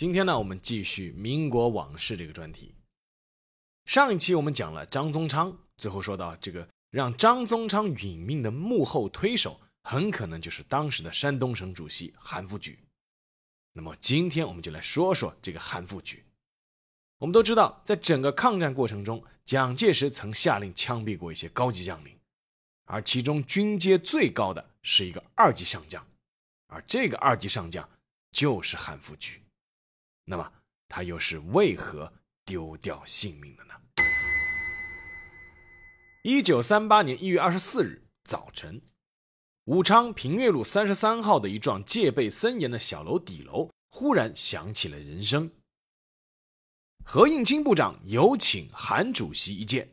[0.00, 2.74] 今天呢，我们继续民国往事这个专题。
[3.84, 12.78] 上一期我们讲了张宗昌，最后说到这个让张宗昌殒命的幕后推手，很可能就是当时的山东省主席韩复榘。
[13.74, 16.24] 那么今天我们就来说说这个韩复榘。
[17.18, 22.18] 我们都知道，在整个抗战过程中，蒋介石曾下令枪毙过一些高级将领，
[22.86, 26.02] 而其中军阶最高的是一个二级上将，
[26.68, 27.86] 而这个二级上将
[28.32, 29.38] 就是韩复榘。
[30.30, 30.52] 那么
[30.88, 32.12] 他又是为何
[32.44, 33.74] 丢掉性命的呢？
[36.22, 38.80] 一九三八年一月二十四日早晨，
[39.64, 45.50] 武昌平岳路三十三号的一幢戒备森严的小楼底楼忽然响起了人声。
[47.04, 49.90] 何应钦部长有请韩主席一见。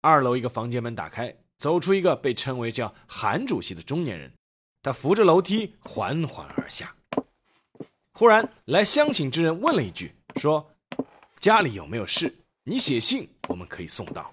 [0.00, 4.32] 二楼一个房间门打开，走出一个被称为叫韩主席的中年人，
[4.82, 6.94] 他扶着楼梯缓缓而下。
[8.18, 10.68] 忽然来相请之人问了一句：“说
[11.38, 12.34] 家里有没有事？
[12.64, 14.32] 你写信，我们可以送到。”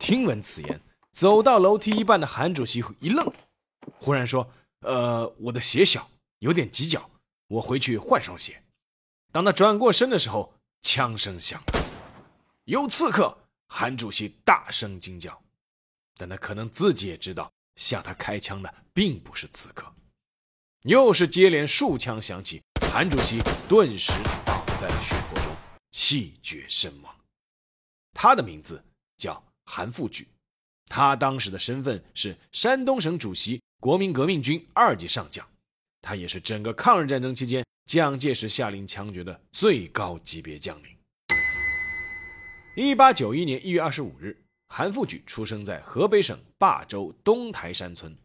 [0.00, 0.80] 听闻此言，
[1.12, 3.30] 走到楼梯一半的韩主席一愣，
[3.98, 4.50] 忽然说
[4.80, 7.10] ：“呃，我的鞋小，有点挤脚，
[7.48, 8.62] 我回去换双鞋。”
[9.32, 11.84] 当他转过身的时候，枪声响了，
[12.64, 13.36] 有刺客！
[13.66, 15.38] 韩主席大声惊叫，
[16.16, 19.84] 但他可能自己也知道，向他开枪的并不是刺客。
[20.84, 22.62] 又是接连数枪响起。
[22.90, 24.12] 韩主席顿时
[24.44, 25.52] 倒在了血泊中，
[25.92, 27.14] 气绝身亡。
[28.12, 28.82] 他的名字
[29.16, 30.26] 叫韩复榘，
[30.86, 35.46] 他当时的身份是山东省主席、国民革命军二级上将，
[36.00, 40.96] 他也是整个抗日战争期间蒋介石下令枪决的最高级别将领。
[42.74, 44.36] 一八九一年一月二十五日，
[44.68, 48.16] 韩复榘出生在河北省霸州东台山村。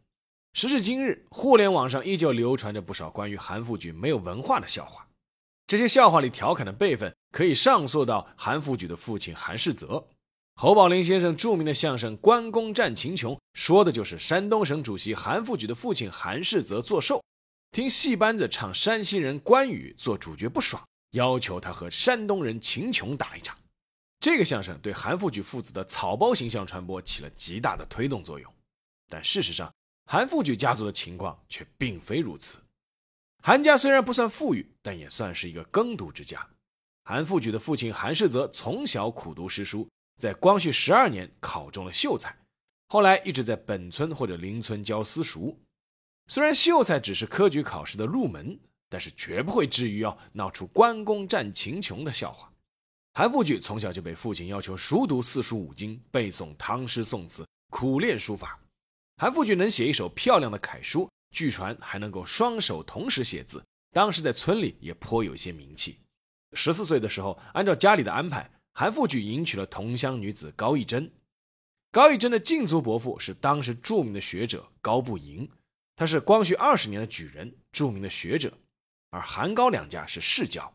[0.53, 5.08] 时至今日，互联网上依旧流传着不少关于韩复榘没有文化的笑话。
[5.66, 10.08] 这些笑话里调侃的辈分可以上溯到韩复榘的父亲韩世泽。
[10.56, 17.24] 侯宝林先生著名的相声《关公战秦琼》说的就是山东省主席韩复榘的父亲韩世泽作寿，
[17.72, 23.58] 听戏班子唱山西人关羽做主角不爽，要求他和山东人秦琼打一场。
[24.19, 28.53] 这个相声对韩复榘父子的草包形象传播起了极大的推动作用。
[29.09, 29.74] 但事实上，
[30.06, 32.59] 韩复举家族的情况却并非如此。
[33.41, 36.47] 韩家虽然不算富裕，但也算是一个耕读之家。
[37.03, 42.34] 韩复榘的父亲韩世泽从小苦读诗书，在光绪十二年考中了秀才，
[42.88, 45.59] 后来一直在本村或者邻村教私塾。
[46.28, 52.50] 虽然秀才只是科举考试的入门，但是绝不会至于要闹出关公战秦琼的笑话。
[53.16, 58.58] 韩复榘从小就被父亲要求熟读四书五经，背诵唐诗宋词，苦练书法。
[59.23, 63.63] 韩复榘能写一手漂亮的楷书，据传还能够双手同时写字，
[63.94, 65.97] 当时在村里也颇有些名气。
[66.51, 71.09] 十四岁的时候，按照家里的安排，韩复榘迎娶了同乡女子高义珍。
[71.89, 75.50] 高义珍的近族伯父是当时著名的学者高步营，
[75.95, 78.51] 他是光绪二十年的举人，著名的学者。
[79.12, 80.69] 而韩高两家是世交，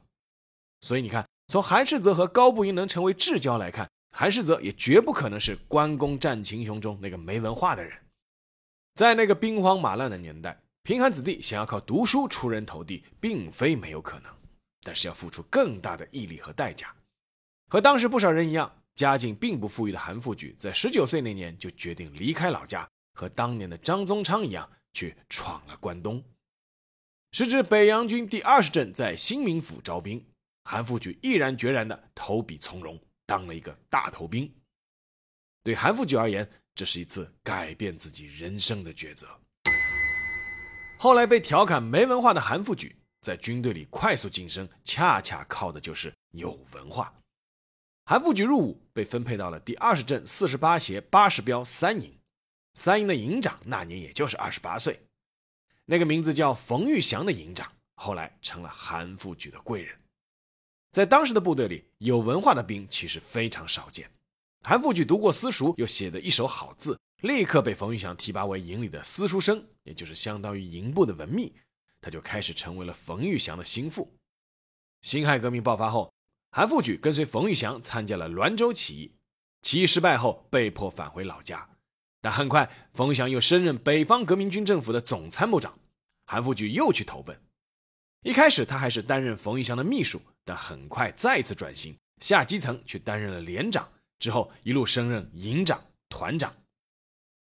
[0.80, 7.92] 所以你看，从韩世泽和高步营能成为至交来看，韩世泽也绝不可能是关公战秦琼中那个没文化的人。
[8.98, 14.32] 在那个兵荒马乱的年代，贫寒子弟想要靠读书出人头地，并非没有可能，
[14.82, 16.92] 但是要付出更大的毅力和代价。
[17.68, 26.20] 和当时不少人一样，家境并不富裕的韩复榘，在十九岁那年就决定离开老家，和当年的张宗昌一样，去闯了关东。
[27.30, 30.26] 时值北洋军第二十镇在新民府招兵，
[30.64, 34.52] 韩复榘毅然决然地投笔从戎，当了一个大头兵。
[35.68, 39.28] 对韩复榘而言，这是一次改变自己人生的抉择。
[40.98, 47.12] 后来被调侃没文化的韩复榘，在军队里快速晋升，恰恰靠的就是有文化。
[48.06, 52.18] 韩复榘入伍，被分配到了第二十镇四十八协八十标三营，
[52.72, 54.98] 三营的营长那年也就是二十八岁，
[55.84, 59.94] 那个名字叫冯玉祥的营长，后来成了韩复榘的贵人。
[60.92, 64.10] 在当时的部队里，有文化的兵其实非常少见。
[64.62, 71.54] 韩复榘读过私塾，又写得一手好字，立刻被冯玉祥提拔为营里的私书生，也就是相当于营部的文秘，
[72.00, 74.12] 他就开始成为了冯玉祥的心腹。
[75.02, 76.12] 辛亥革命爆发后，
[76.50, 79.12] 韩复榘跟随冯玉祥参加了滦州起义，
[79.62, 81.68] 起义失败后被迫返回老家。
[82.20, 85.78] 但很快，冯玉祥又升任北方革命军政府的总参谋长，
[86.26, 87.40] 韩复榘又去投奔。
[88.22, 93.88] 一开始他还是担任冯玉祥的秘书，但很快再次转型，下基层去担任了连长，
[94.18, 96.54] 之后一路升任营长、团长。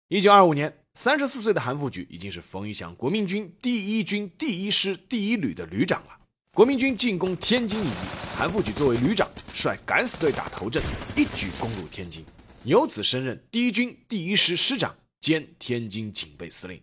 [0.09, 6.19] 一九二五年，三十四岁的韩复榘已经是冯玉祥国民军第一军第一师第一旅的旅长了。
[6.53, 7.91] 国民军进攻天津一役，
[8.35, 10.81] 韩复榘作为旅长，率敢死队打头阵，
[11.15, 12.25] 一举攻入天津。
[12.63, 16.81] 由此升任第一军第一师师长兼天津警备司令。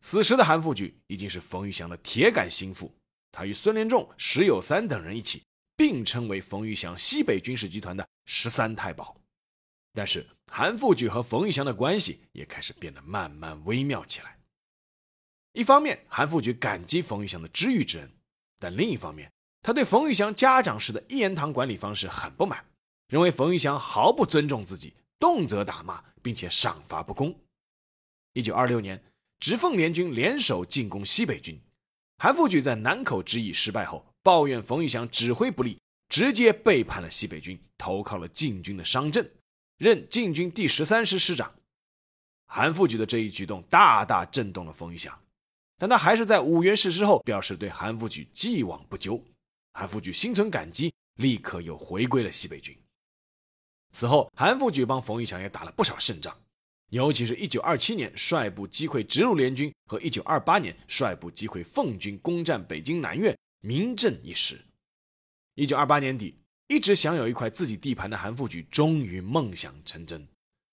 [0.00, 2.94] 此时的韩复榘已经是冯玉祥的铁杆心腹，
[3.32, 5.42] 他与孙连仲、石友三等人一起
[5.76, 9.16] 并称为冯玉祥西北军事集团的十三太保。
[9.94, 14.38] 但是韩复榘和冯玉祥的关系也开始变得慢慢微妙起来。
[15.52, 18.12] 一方面，韩复榘感激冯玉祥的知遇之恩，
[18.58, 19.32] 但另一方面，
[19.62, 22.62] 他对冯玉祥家长式的一言堂管理方式很不满。
[23.08, 27.34] 认为冯玉祥毫不尊重自己，动辄打骂，并且赏罚不公。
[28.34, 29.02] 一九二六年，
[29.40, 31.58] 直奉联军联手进攻西北军，
[32.18, 39.30] 韩复榘在南口之役失败后，抱怨冯玉祥指挥不力，直接背叛了西北军，投靠了晋军的商镇，
[39.76, 41.52] 任晋军第十三师师长。
[42.46, 45.18] 韩复榘的这一举动大大震动了冯玉祥，
[45.76, 49.20] 但他还是在五原逝世后表示对韩复榘既往不咎。
[49.72, 52.74] 韩复榘心存感激，立刻又回归了西北军。
[53.92, 56.34] 此后，韩复榘帮冯玉祥也打了不少胜仗，
[56.90, 64.64] 尤其是一九二七年率部击溃直鲁联军和一九二八年率部击溃奉军攻占北京南苑，名震一时。
[65.56, 66.38] 一九二八年底，
[66.68, 70.28] 一直享有一块自己地盘的韩复榘终于梦想成真，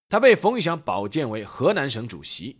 [0.10, 2.60] 他被冯玉祥保荐为河南省主席。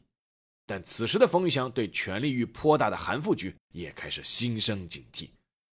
[0.66, 5.32] 但此时的冯玉祥对权力欲颇大的韩复榘也开始心生警惕，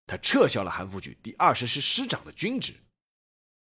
[0.09, 2.75] 他撤销了韩复榘第二十师师长的军职。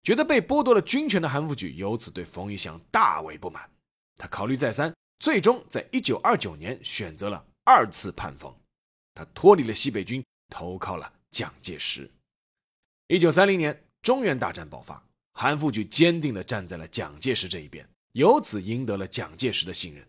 [0.02, 3.70] 觉得被剥夺了军权的韩复榘由此对冯玉祥大为不满，
[4.18, 8.54] 他考虑再三，最终在一九二九年选择了二次叛冯，
[9.14, 12.10] 他脱离了西北军，投靠了蒋介石。
[13.08, 15.00] 一九三零年，中原大战爆发，
[15.32, 20.04] 韩复榘坚定地站在了蒋介石这一边，由此赢得了蒋介石的信任。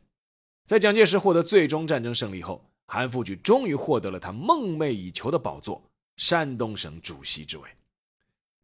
[0.66, 5.84] 在蒋介石获得最终战争胜利后，韩复榘终于获得了他梦寐以求的宝座——
[6.18, 7.70] 山东省主席之位。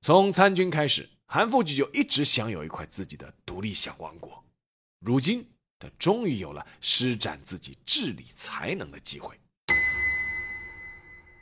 [0.02, 1.08] 从参军开始。
[1.26, 4.44] 韩复榘就一直享有一块自己的独立小王国，
[5.00, 5.44] 如今
[5.80, 9.36] 他终于有了施展自己治理才能的机会。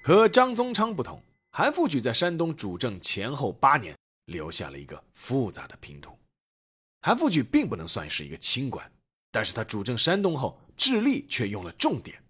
[0.02, 1.22] 和张宗昌不同，
[1.53, 3.94] 韩复榘在山东主政前后八年，
[4.27, 6.18] 留下了一个复杂的拼图。
[7.01, 8.89] 韩复榘并不能算是一个清官，
[9.31, 12.24] 但是他主政山东后，治吏却用了重点。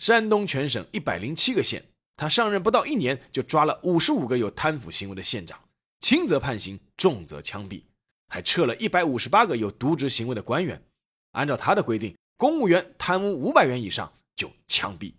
[0.00, 1.84] 山东全省一百零七个县，
[2.16, 5.60] 他上任不到一年，就抓了五十五个有贪腐行为的县长。
[6.00, 7.82] 轻则判刑，重则枪毙，
[8.26, 10.82] 还撤了一百五十八个有渎职行为的官员。
[11.32, 15.12] 按照他的规定，公务员贪污五百元以上就枪毙。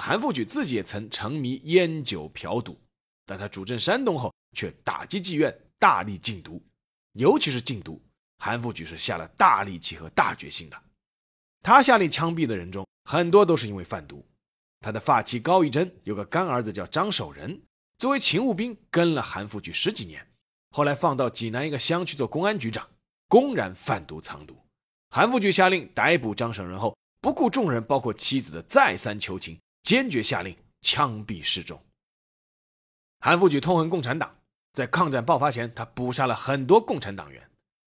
[0.00, 2.80] 韩复榘自己也曾沉迷烟酒嫖赌，
[3.26, 6.60] 但他主政山东后，却打击妓院，大力禁毒，
[7.12, 8.02] 尤其是禁毒，
[8.38, 10.82] 韩复榘是下了大力气和大决心的。
[11.62, 14.26] 他下令枪毙的人中，很多都是因为贩毒。
[14.80, 17.60] 他的发妻高义贞有个干儿子叫张守仁。
[17.98, 20.26] 作为勤务兵，跟了韩复榘十几年，
[20.70, 22.88] 后来放到济南一个乡去做公安局长，
[23.28, 24.56] 公然贩毒藏毒。
[25.10, 31.82] 韩复榘下令逮捕张守仁后，不顾众人，包括妻子的再三求情，坚决下令枪毙示众。
[33.20, 34.38] 韩复榘痛恨共产党，
[34.72, 37.50] 在抗战爆发前，他捕杀了很多共产党员，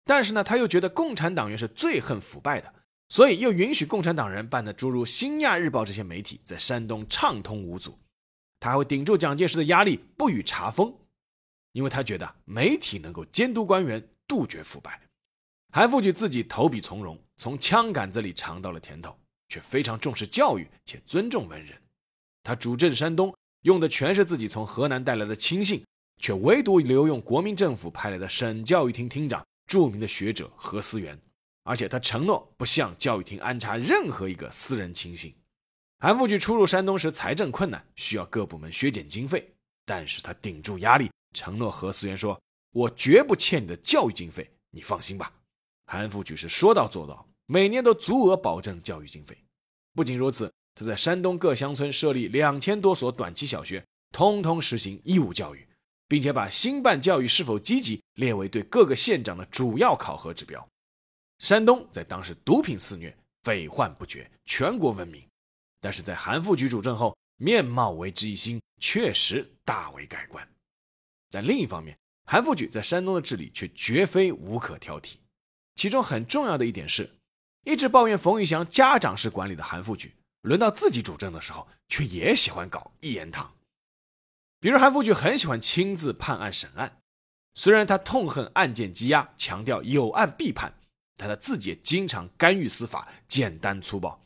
[0.04, 2.74] 但是呢，他又觉得共产党员是最恨腐败的，
[3.08, 7.98] 所以又允许共产党人办的诸如《新亚日报》这些媒体在山东畅通无阻。
[8.60, 10.94] 他还会顶住蒋介石的压力，不予查封，
[11.72, 15.00] 因为他觉得媒体能够监督官员，杜绝腐败。
[15.72, 19.16] 韩复榘自己投笔从戎，从枪杆子里尝到了甜头，
[19.50, 21.76] 却非常重视教育且尊重文人。
[22.42, 25.84] 他主政山东，用的全是自己从河南带来的亲信，
[26.16, 31.20] 却唯独留用国民政府派来的省教育厅厅长、著名的学者何思源，
[31.64, 35.34] 而且他承诺不向教育厅安插任何一个私人亲信。
[35.98, 39.52] 韩复榘初入山东时，财政困难，需要各部门削减经费，
[39.84, 42.40] 但是他顶住压力，承诺何思源说
[42.72, 45.30] ：“我绝不欠你的教育经费，你放心吧。”
[45.84, 49.36] 韩复榘是说到做到，每年都足额保证教育经费。
[49.92, 55.66] 不仅如此，他在山东各乡村设立两千多所短期小学，通通实行义务教育，
[56.06, 60.64] 并且把兴办教育是否积极列为对各个县长的主要考核指标。
[61.40, 65.20] 山东在当时毒品肆虐，匪患不绝，全国闻名。
[65.80, 70.48] 但是在韩复榘主政后，面貌为之一新，确实大为改观。
[71.30, 75.14] 在另一方面，韩复榘在山东的治理却绝非无可挑剔。
[75.74, 77.10] 其中很重要的一点是，
[77.64, 80.10] 一直抱怨冯玉祥家长式管理的韩复榘，
[80.42, 83.52] 轮到自己主政的时候，却也喜欢搞一言堂。
[84.58, 87.00] 比如韩复榘很喜欢亲自判案审案，
[87.54, 90.74] 虽然他痛恨案件积压，强调有案必判，
[91.16, 94.20] 但他自己也经常干预司法，简单粗暴。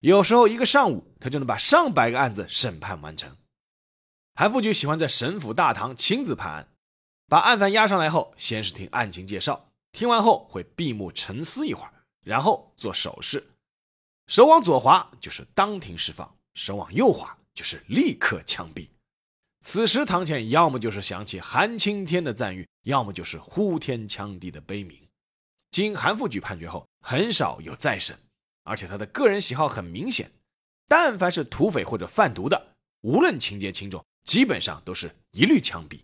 [0.00, 3.36] 有时候一个上午，他就能把上百个案子审判完成。
[4.34, 6.68] 韩复榘喜欢在省府大堂亲自判案，
[7.26, 11.92] 把案犯押上来后，先是听案情介绍，听完后会闭目沉思一会儿，
[12.26, 13.46] 然后做手势，
[14.26, 18.88] 手往左滑就是当庭释放，手往右滑就是立刻枪毙。
[19.60, 24.98] 此时，堂前要么就是想起韩青天的赞誉，要么就是呼天抢地的悲鸣。
[25.70, 28.18] 经韩复榘判决后，很少有再审，
[28.64, 30.32] 而且他的个人喜好很明显，
[30.88, 36.00] 但凡是土匪或者贩毒的，无论情节轻重，基本上都是一律枪毙。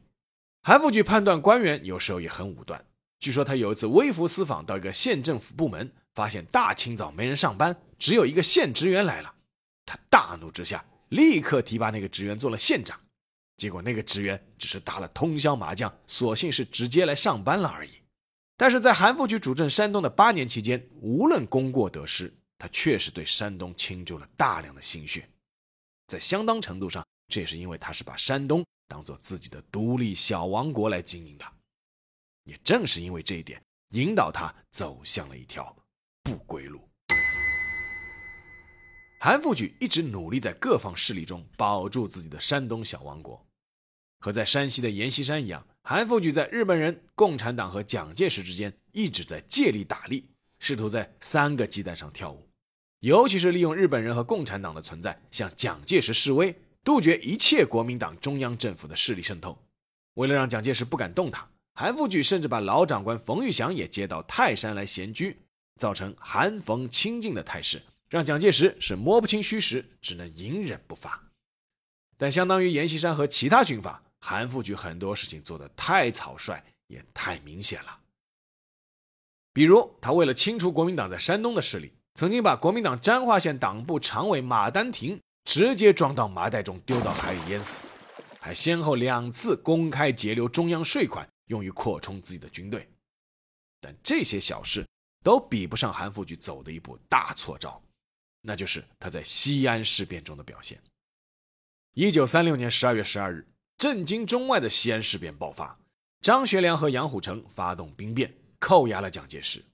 [0.62, 2.86] 韩复榘判断官员有时候也很武断，
[3.18, 9.34] 据说他有一次微服私访到一个县政府部门，发现大清早没人上班，只有一个县职员来了，
[9.86, 12.98] 他大怒之下，立刻提拔那个职员做了县长。
[13.56, 17.90] 结果那个职员只是打了通宵麻将，索性是直接来上班了而已。
[18.56, 25.28] 但是在韩复榘主政山东的八年期间，无论功过得失，他确实对山东倾注了大量的心血。
[26.08, 31.44] 在相当程度上，这也是因为他是把山东当做自己的独立小王国来经营的。
[32.44, 35.74] 也正是因为这一点，引导他走向了一条
[36.22, 36.80] 不归路。
[39.20, 43.46] 韩复榘一直努力在各方势力中保住自己的山东小王国。
[44.18, 50.28] 和在山西的阎锡山一样，韩复榘在日本人、共产党和蒋介石之间一直在借力打力，
[50.60, 52.48] 试图在三个鸡蛋上跳舞。
[53.00, 59.60] 尤其是利用日本人和共产党的存在，向蒋介石示威，杜绝一切国民党中央政府的势力渗透。
[60.14, 65.36] 为了让蒋介石不敢动他，韩复榘甚至把老长官冯玉祥也接到泰山来闲居，
[65.76, 71.22] 造成韩冯亲近的态势，让蒋介石是摸不清虚实，只能隐忍不发。
[72.16, 74.02] 但相当于阎锡山和其他军阀。
[74.24, 77.98] 韩复榘很多事情做得太草率，也太明显了。
[79.52, 87.84] 比如，他为了清除国民党在山东的势力，曾经把国民党沾化县党部常委马丹亭直接装到麻袋中丢到海里淹死，
[88.38, 92.88] 还先后两次公开截留中央税款用于扩充自己的军队。
[93.80, 94.86] 但这些小事
[95.22, 97.82] 都比不上韩复榘走的一步大错招，
[98.40, 100.80] 那就是他在西安事变中的表现。
[101.94, 103.46] 一九三六年十二月十二日。
[103.78, 105.76] 震惊中外的西安事变爆发，
[106.20, 109.64] 张学良和杨虎城发动兵变，扣押了蒋介石。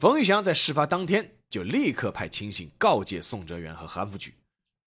[0.00, 4.32] 冯玉祥在事发当天就立刻派亲信告诫宋哲元和韩复榘，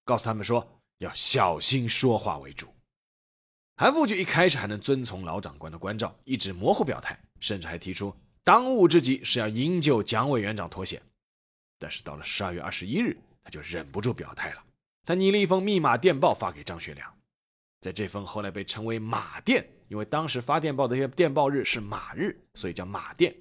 [0.04, 2.68] 告诉他们说要小心说话为主。
[3.78, 8.14] 韩复榘一开始还能遵从老长官的关照，一直模糊表态，甚至还提出
[8.48, 11.02] 当务之急是要营救蒋委员长脱险。
[11.78, 14.64] 但是到了十二月二十一日，他就忍不住表态了，
[15.04, 17.14] 他拟了一封密码电报发给张学良。
[17.82, 23.36] 在这封后来被称为“马电”，因为当时发电报的一些电报日是马日，所以叫马电。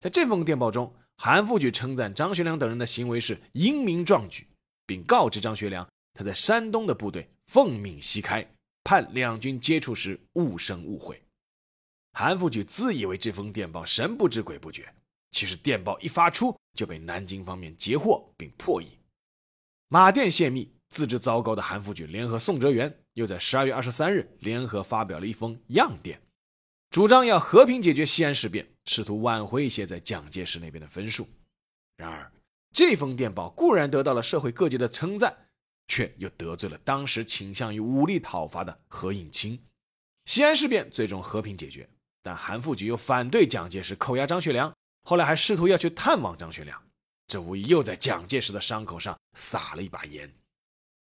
[0.00, 4.46] 在这封电报中，韩复榘称赞张学良等人的行为是英明壮举，
[4.86, 8.50] 并告知张学良他在山东的部队奉命西开，
[8.82, 11.22] 盼两军接触时勿生误会。
[12.20, 14.92] 韩复榘自以为这封电报神不知鬼不觉，
[15.30, 18.88] 其实电报一发出就被南京方面截获并破译。
[19.86, 22.92] 马电泄密，自知糟糕的韩复榘联合宋哲元。
[23.12, 26.20] 又在十二月二十三日联合发表了一封样电，
[26.90, 31.28] 主张要和平解决西安事变，试图挽回一些在蒋介石那边的分数。
[31.96, 32.32] 然而，
[32.72, 35.36] 这封电报固然得到了社会各界的称赞，
[35.86, 39.56] 却又得罪了当时倾向于武力讨伐的何应钦。
[40.26, 41.88] 西安事变最终和平解决，
[42.28, 44.70] 但韩复榘又反对蒋介石扣押张学良，
[45.04, 46.78] 后来还试图要去探望张学良，
[47.26, 50.30] 这无疑又在蒋介石的伤口上撒了一把盐。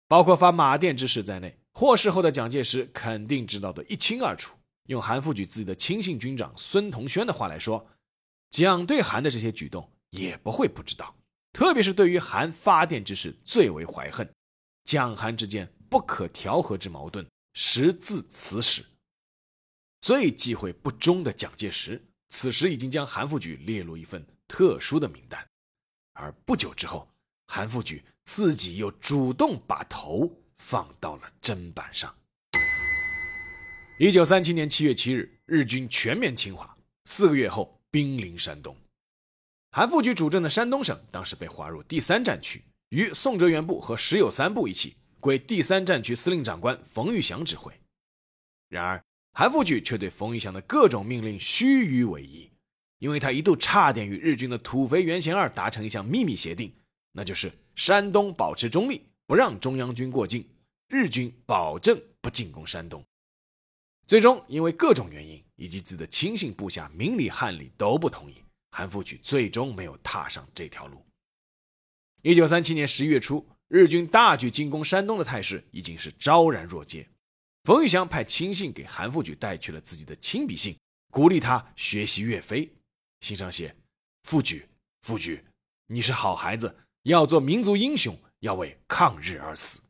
[0.07, 1.59] 包括发马电之事在内。
[1.73, 4.57] 获释后的蒋介石肯定知道的一清二楚。
[4.85, 7.85] 用韩复榘自己的亲信军长孙同轩的话来说，
[8.51, 11.13] 蒋对韩的这些举动也不会不知道。
[11.53, 14.33] 特别是对于韩发电之事最为怀恨，
[14.85, 18.85] 蒋韩之间不可调和之矛盾实自此始。
[20.07, 25.45] 最忌讳不忠的蒋介石，此时已经将韩复榘列入一份特殊的名单。
[26.13, 27.13] 而不久之后，
[27.49, 30.31] 韩复榘自己又主动把头。
[30.59, 32.13] 放到了砧板上。
[33.99, 38.77] 一九三七年七月七日，日军全面侵华，四个月后兵临山东。
[39.73, 47.73] 韩复榘主政的山东省当时被划入第三战区，与宋哲元部和石友三部一起归第三战区司令长官冯玉祥指挥。
[48.69, 49.05] 然而，
[49.39, 52.51] 韩复榘却对冯玉祥的各种命令虚与委蛇，
[53.01, 56.73] 因为他一度差点与日军的土肥原贤二达成一项秘密协定，
[57.13, 60.43] 那就是山东保持中立，不让中央军过境，
[60.89, 63.05] 日军保证不进攻山东。
[64.07, 68.37] 最终，因为各种原因以及自己的亲信部下明里汉里都不同意，
[68.71, 71.05] 韩复榘最终没有踏上这条路。
[72.23, 77.07] 一九三七年十一月初，日军大举进攻山东的态势已经是昭然若揭。
[77.67, 80.77] 冯玉祥派亲信给韩复榘带去了自己的亲笔信，
[81.11, 82.73] 鼓励他学习岳飞。
[83.19, 83.75] 信上写
[84.23, 84.65] ：“复榘，
[85.03, 85.43] 复榘，
[85.89, 89.81] 你是好孩子，要做民族英雄，要为抗日而死。”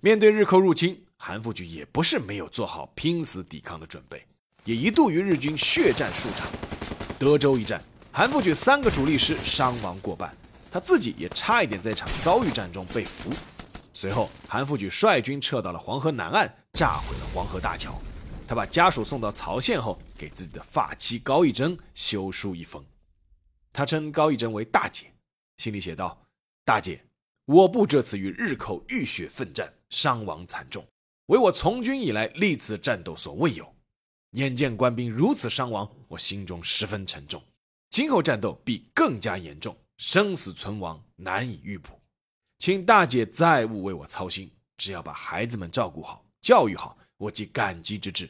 [0.00, 4.24] 面对日寇入侵，韩复榘也不是没有做好拼死抵抗的准备，
[4.64, 6.48] 也一度与日军血战数场。
[7.18, 10.32] 德州一战，韩复榘三个主力师伤亡过半，
[10.70, 13.32] 他自己也差一点在场遭遇战中被俘。
[13.92, 18.00] 随后，韩复榘率军撤到了黄河南岸，炸毁了黄河大桥。
[18.46, 22.84] 他把家属送到曹县后，给自己的发妻高义珍修书一封。
[23.72, 25.12] 他称高义珍为大姐，
[25.58, 26.20] 信里写道
[26.66, 27.04] ：“大姐，
[27.44, 30.84] 我部这次与日寇浴血奋战，伤亡惨重，
[31.26, 33.72] 为我从军以来历次战斗所未有。
[34.32, 37.40] 眼见官兵如此伤亡，我心中十分沉重。
[37.90, 42.00] 今后战斗必更加严重，生死存亡难以预卜。”
[42.58, 48.28] 请大姐再勿为我操心，只要把孩子们照顾好、教育好，我即感激之至。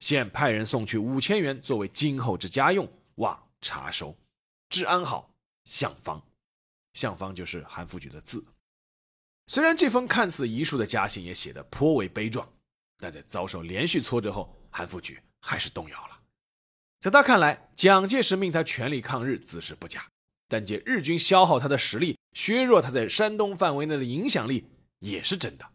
[0.00, 4.16] 现派人送去五千元作为今后之家用，望查收。
[4.68, 5.32] 治安好，
[5.64, 6.20] 向方。
[6.94, 8.44] 向方就是韩复榘的字。
[9.46, 12.48] 虽然这封看似遗书的家信也写得颇为悲壮，
[12.98, 16.20] 但在遭受连续挫折后，韩复榘还是动摇了。
[17.00, 20.06] 在他看来，蒋介石命他全力抗日，自是不假。
[20.48, 25.66] 但借日军消耗他的实力，削弱他在山东范围内的影响力，也是真的。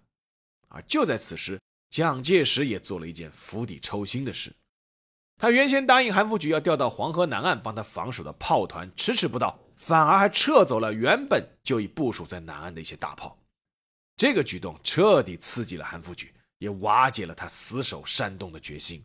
[0.68, 4.54] 而就在此时，蒋介石也做了一件釜底抽薪的事。
[5.38, 13.38] 他原先答应韩复榘要调到黄河南岸帮他防守的炮团，迟迟不到，反而还撤走了原本就已部署在南岸的一些大炮。
[14.16, 19.04] 这个举动彻底刺激了韩复榘，也瓦解了他死守山东的决心。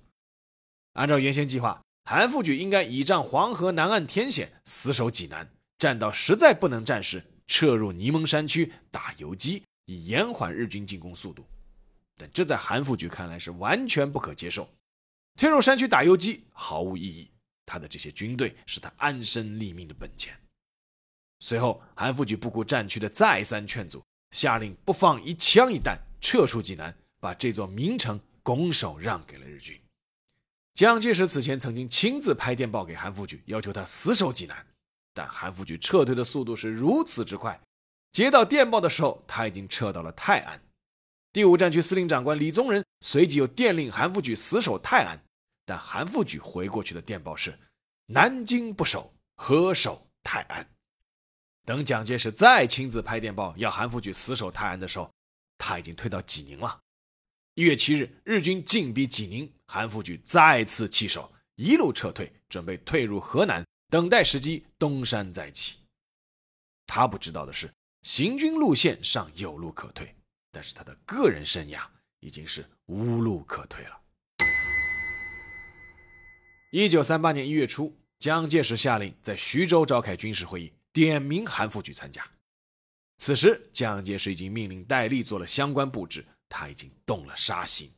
[0.95, 5.47] 按照原先计划，韩复榘应该倚仗黄河南岸天险，死守济南。
[5.79, 11.47] 战到实在不能战时，撤入沂蒙山区打游击，以延缓日军进攻速度。
[12.23, 14.69] 但这在韩复榘看来是完全不可接受。
[15.37, 17.29] 退入山区打游击毫无意义，
[17.67, 20.39] 他的这些军队是他安身立命的本钱。
[21.41, 29.77] 随后，韩复榘不顾战区的再三劝阻，下令不放一枪一弹，撤出济南，把这座名城拱手让给了日军。
[30.75, 34.65] 蒋介石此前曾经亲自拍电报给韩复榘，要求他死守济南。
[35.13, 37.61] 但韩复榘撤退的速度是如此之快，
[38.13, 40.63] 接到电报的时候，他已经撤到了泰安。
[41.33, 45.19] 第五战区司令长官李宗仁随即又电令韩复榘死守泰安，
[45.65, 47.59] 但韩复榘回过去的电报是
[48.07, 50.69] ：“南京不守，何守泰安？”
[51.65, 55.11] 等蒋介石再亲自拍电报要韩复榘死守泰安的时候，
[55.57, 56.79] 他已经退到济宁了。
[57.55, 63.65] 一月七日，日军进逼济宁，韩复榘再次弃守，一路撤退，准备退入河南。
[63.89, 65.79] 等待时机东山再起。
[66.87, 70.15] 他不知道的是，行军路线尚有路可退，
[70.53, 71.85] 但是他的个人生涯
[72.21, 73.99] 已经是无路可退了。
[76.71, 82.25] 一九三八年一月初，蒋介石下令在徐州召开军事会议，点名韩复榘参加。
[83.17, 87.93] 此时，蒋介石已经命令戴笠做了相关布置，他已经动了杀心。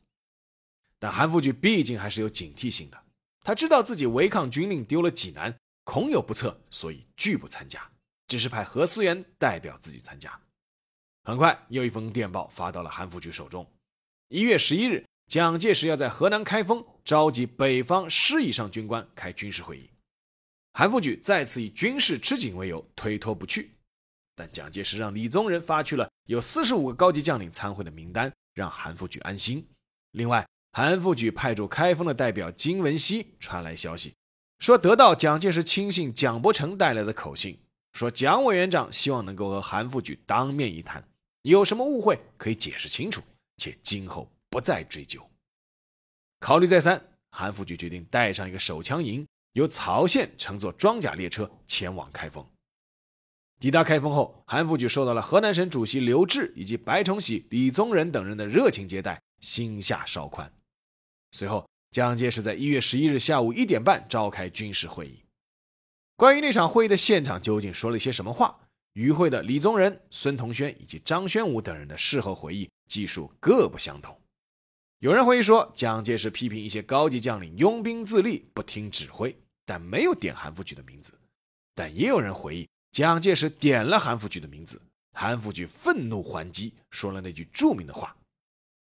[0.97, 3.03] 但韩复榘毕竟还是有警惕性的，
[3.43, 5.55] 他知道自己违抗军令，丢了济南。
[5.83, 7.87] 恐有不测，所以拒不参加，
[8.27, 10.39] 只是派何思源代表自己参加。
[11.25, 13.65] 很快，又一封电报发到了韩复榘手中。
[14.29, 19.89] 一月十一日，蒋介石要在河南开封召集北方师以上军官开军事会议，
[20.73, 23.71] 韩复榘再次以军事吃紧为由推脱不去。
[24.35, 29.67] 但蒋介石让李宗仁发去了有四十五个高级将领参会的名单，让韩复榘安心。
[30.11, 34.13] 另外，韩复榘派驻开封的代表金文熙传来消息。
[34.59, 37.59] 说得到蒋介石亲信蒋伯成带来的口信，
[37.93, 41.03] 说蒋委员长希望能够和韩复榘当面一谈，
[41.49, 43.21] 有什么误会可以解释清楚，
[43.57, 45.21] 且今后不再追究。
[46.39, 52.45] 考虑再三，韩复榘决定带上一个手枪营，由曹县乘坐装甲列车前往开封。
[53.59, 60.51] 抵达开封后，韩复榘受到了河南省主席刘峙以及白崇禧、李宗仁等人的热情接待，心下稍宽。
[61.31, 61.65] 随后。
[61.91, 65.23] 蒋介石在一月十一日下午一点半召开军事会议。
[66.17, 68.64] 关于那场会议的现场究竟说了些什么话，
[68.95, 74.17] 与会的李宗仁、孙同轩以及张宣武等人的事后回忆记述各不相同。
[74.99, 81.13] 有人回忆说，蒋介石批评一些高级将领拥兵自立、不听指挥，但没有点韩复榘的名字。
[81.73, 84.81] 但也有人回忆，蒋介石点了韩复榘的名字，
[85.11, 88.15] 韩复榘愤怒还击，说了那句著名的话：“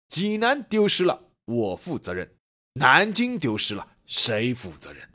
[0.10, 2.28] 济南丢失了，我负责任；
[2.74, 5.10] 南京丢失了，谁负责任？”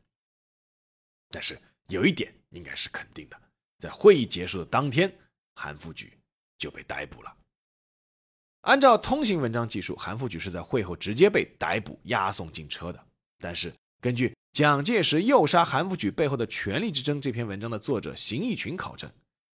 [1.31, 1.57] 但是
[1.87, 3.41] 有一点应该是肯定的，
[3.79, 5.13] 在会议结束的当天，
[5.55, 6.13] 韩复榘
[6.59, 7.33] 就被逮捕了。
[8.63, 13.01] 按照通行文章记述，韩复榘是在会后直接被逮捕、押送进车的。
[13.39, 19.09] 但是，根据蒋介石诱杀韩复榘背后的权力之争这篇文章的作者邢义群考证，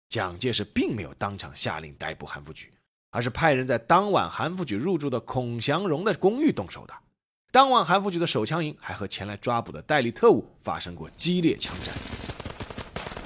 [0.08, 2.70] 蒋介石并没有当场下令逮捕韩复榘，
[3.10, 6.94] 而是派人在当晚韩复榘入住的孔祥荣的公寓动手的。
[7.52, 12.13] 当晚，韩复榘的手枪营还和前来抓捕的代理特务发生过激烈枪战。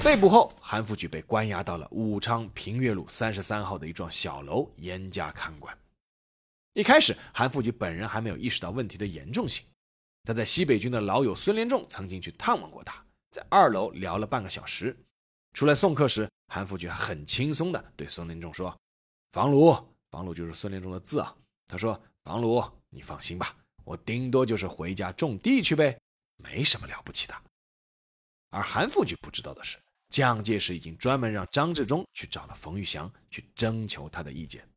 [0.05, 5.77] 被捕后，韩复榘被关押到了武昌平岳路三十三号的一幢小楼，严加看管。
[6.73, 9.67] 一开始，韩复榘本人还没有意识到问题的严重性。
[10.25, 14.97] 他在西北军的老友孙连仲曾经去探望过他，在二楼聊了半个小时。
[15.53, 18.75] 出来送客时，韩复榘很轻松地对孙连仲说
[19.33, 19.77] ：“房鲁，
[20.11, 21.35] 房鲁就是孙连仲的字啊。”
[21.67, 25.99] 他说：“房鲁，你放心吧，我顶多就是回家种地去呗，
[26.37, 27.35] 没什么了不起的。”
[28.51, 34.69] 而韩复榘不知道的是，蒋介石已经专门让张治中去找了冯玉祥，去征求他的意见。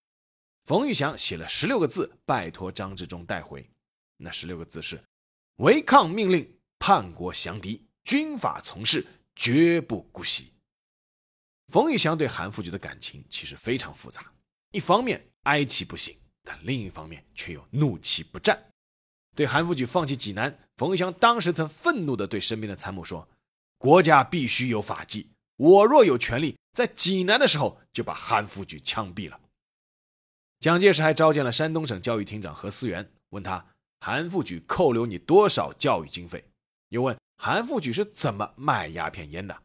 [0.66, 3.68] 冯玉祥写了十六个字，拜托张治中带回。
[4.18, 5.02] 那十六个字是。
[5.58, 10.52] 违抗命令，叛国降敌，军法从事，绝不姑息。
[11.68, 14.34] 冯玉祥对韩复榘的感情其实非常复杂，
[14.72, 18.60] 一方面哀其不幸，但另一方面却又怒其不战。
[19.36, 23.28] 对韩复榘放弃济南，冯玉祥当时曾愤怒地对身边的参谋说
[23.82, 29.42] ：“国家必须有法纪，我若有权利，在济南的时候就把韩复榘枪毙了。”
[30.62, 33.66] 蒋介石还召见了山东省教育厅长何思源，问他。
[34.04, 36.44] 韩复榘扣留你多少教育经费？
[36.90, 39.64] 又问韩复榘是怎么卖鸦片烟的？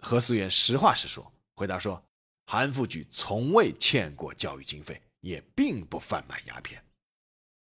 [0.00, 2.02] 何思源实话实说，回答说：
[2.46, 6.82] 韩复榘从未欠过教育经费，也并不贩卖鸦片。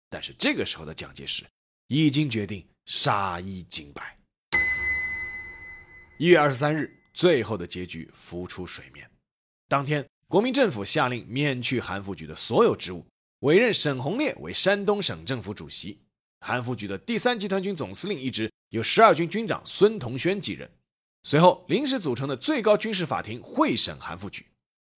[0.10, 1.46] 但是这个时候的蒋介石
[1.88, 4.17] 已经决定杀一儆百。
[6.20, 9.08] 一月二十三日，最后的结局浮出水面。
[9.68, 13.06] 当天，国民政府下令免去韩复榘的所有职务。
[13.42, 16.00] 委任沈鸿烈为山东省政府主席，
[16.40, 20.68] 韩复榘的第三集团军总司令一职由十二军军长孙同轩继任。
[21.24, 24.44] 随后，临时组成的最高军事法庭会审韩复榘，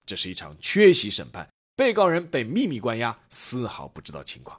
[0.05, 4.57] 这是一场缺席审判，被告人被秘密关押，丝毫不知道情况。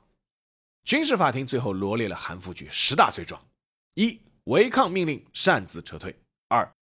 [0.84, 3.42] 军事法庭最后罗列了韩复榘十大罪状：
[3.94, 6.12] 一、违抗命令擅自撤退；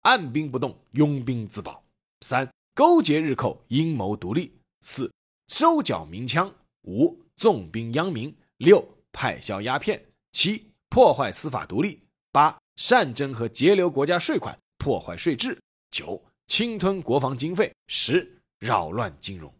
[0.03, 1.83] 按兵不动，拥兵自保；
[2.21, 5.13] 三、勾结日寇，阴谋独立；四、
[5.49, 6.53] 收缴鸣枪。
[6.85, 8.83] 五纵兵殃民，六
[9.13, 12.01] 派销鸦片，七破坏司法独立，
[12.33, 15.61] 八擅征和截留国家税款，破坏税制，
[15.91, 19.55] 九侵吞国防经费，十扰乱金融。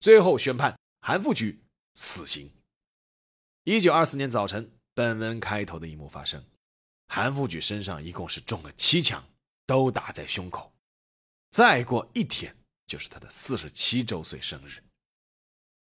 [0.00, 1.60] 最后宣判韩复榘
[1.94, 2.50] 死刑。
[3.64, 6.42] 一九二四年早晨，本文开头的一幕发生：
[7.08, 9.22] 韩复榘身上一共是中了七枪，
[9.66, 10.72] 都打在胸口。
[11.50, 14.82] 再过一天就是他的四十七周岁生日。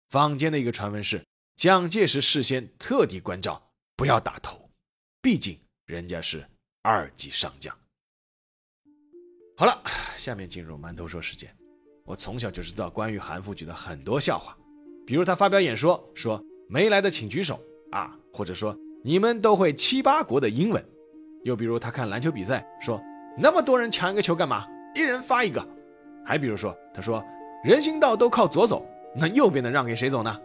[0.09, 1.23] 坊间的一个传闻是，
[1.57, 4.71] 蒋介石事先特地关照不要打头，
[5.21, 6.49] 毕竟人家是
[6.83, 7.77] 二级上将。
[9.57, 9.83] 好了，
[10.17, 11.55] 下面进入馒头说时间。
[12.05, 14.57] 我从小就知道关于韩复榘的很多笑话，
[15.07, 20.83] 比如他发表演说说没来的请举手啊，或者说你们都会七八国的英文，
[21.45, 22.99] 又比如他看篮球比赛说
[23.39, 24.67] 那么多人抢一个球干嘛？
[24.95, 25.65] 一人发一个。
[26.25, 27.25] 还比如说他说
[27.65, 28.85] 人行道都靠左走。
[29.15, 30.39] 那右边的让给谁走呢？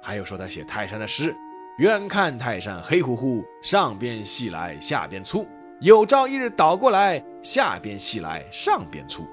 [0.00, 1.34] 还有说他写泰山的诗
[1.78, 5.44] ：“远看泰山黑乎乎，上边细来下边粗，
[5.80, 9.26] 有朝一日倒过来，下边细来上边粗。”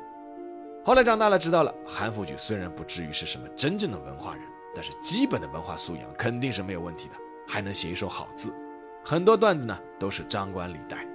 [0.83, 4.43] 后来长大了知道了，韩复榘虽然不至于是什么真正的文化人，
[4.75, 7.15] 但是基本的文化素养肯定是没有问题的，
[7.47, 8.51] 还能写一手好字。
[9.05, 11.05] 很多段子呢都是张冠李戴，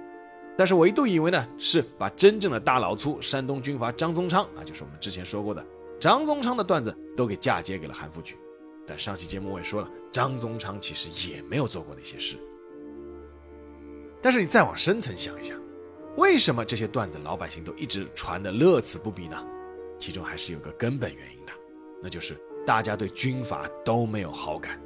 [0.57, 5.63] 但是我一度以为呢是把真正的大老粗山东军阀张宗昌啊，就是我们之前说过的。
[5.99, 8.35] 张宗昌的段子都给嫁接给了韩复榘，
[8.85, 12.37] 但上期节目我也说了，张宗昌其实也没有做过那些事。
[14.21, 15.59] 但是你再往深层想一想，
[16.17, 19.37] 为什么这些段子老百姓都一直传的乐此不疲呢？
[19.99, 21.51] 其中还是有个根本原因的，
[22.01, 24.79] 那就是大家对军阀都没有好感。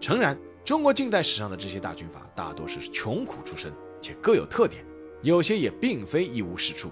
[0.00, 4.84] 诚然，中国近代史上的这些大军阀大多是穷苦出身，且各有特点，
[5.22, 6.90] 有些也并非一无是处，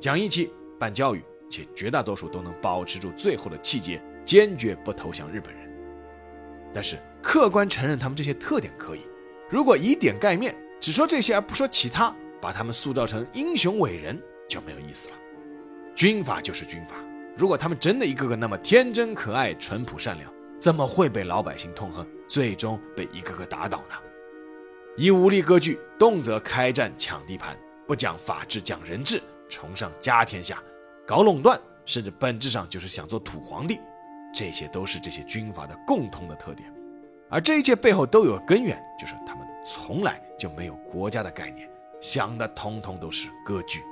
[0.00, 1.22] 讲义气，办教育。
[1.52, 5.68] 且绝大多数都能保持住最后的气节，坚决不投降日本人。
[6.72, 9.00] 但是客观承认他们这些特点可以。
[9.48, 14.16] 如果以点盖面，只说这些而不说其他，把他们塑造成英雄伟人
[14.48, 15.16] 就没有意思了。
[15.92, 17.04] 军阀就是军阀，
[17.36, 23.96] 如果他们真的一个个那么天真可爱、淳朴善良，怎么会被老百姓痛恨，最终被一个个打倒呢？
[24.96, 30.62] 以武力割据，动辄开战抢地盘，不讲法治讲人治，崇尚家天下，
[31.06, 33.80] 搞垄断，甚至本质上就是想做土皇帝，
[34.34, 36.70] 这些都是这些军阀的共通的特点。
[37.30, 43.82] 而这一切背后都有根源，就是他们从来就没有国家的概念，想的通通都是割据。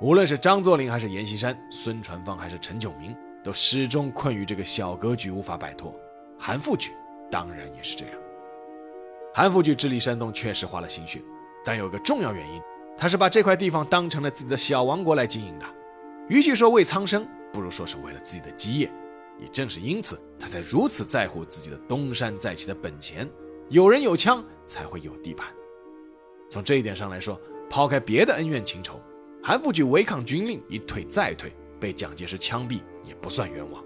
[0.00, 5.94] 无论是张作霖还是阎锡山，孙传芳还是陈炯明，都始终困于这个小格局无法摆脱。
[6.38, 6.92] 韩复榘
[7.30, 8.14] 当然也是这样。
[9.32, 11.22] 韩复榘治理山东确实花了心血，
[11.64, 12.60] 但有个重要原因，
[12.98, 15.66] 他是把这块地方当成了自己的小王国来经营的。
[16.28, 18.90] 与其说为苍生，不如说是为了自己的基业。
[19.38, 23.26] 也正是因此，他才如此在乎自己的东山再起的本钱。
[23.70, 25.48] 有人有枪，才会有地盘。
[26.50, 27.40] 从这一点上来说，
[27.70, 29.00] 抛开别的恩怨情仇，
[29.42, 33.82] 韩复榘违抗军令，一退再退，被蒋介石枪毙，也不算冤枉。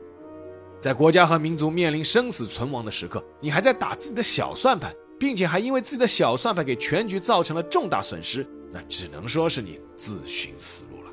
[0.80, 11.11] 在国家和民族面临生死存亡的时刻，你还在打自己的小算盘，并且还因为自己的小算盘给全局造成了重大损失，那只能说是你自寻死路了。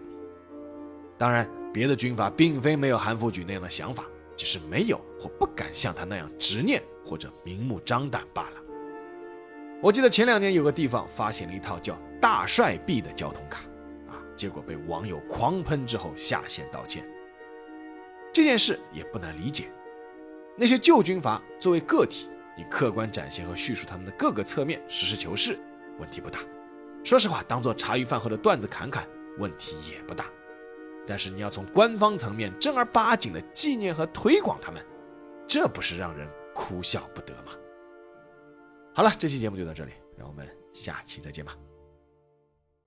[1.17, 4.05] 当然，别的军阀并非没有韩复榘那样的想法。
[4.37, 8.55] 只是没有或不敢像他那样执念或者明目张胆罢了。
[9.83, 13.59] 我记得前两年有个地方发现了一套叫“大帅币”的交通卡，
[14.09, 17.07] 啊，结果被网友狂喷之后下线道歉。
[18.33, 19.71] 这件事也不难理解，
[20.57, 25.57] 那些旧军阀作为个体，你客观展现和叙述他们的各个侧面，实事求是，
[25.99, 26.39] 问题不大。
[27.03, 30.25] 说实话，当做茶余饭后的段子侃侃，问题也不大。
[31.07, 34.85] 但是你要从官方层面正儿八经的纪念和推广他们，
[35.47, 37.53] 这不是让人哭笑不得吗？
[38.93, 41.55] 好了，这期节目就到这里，让我们下期再见吧。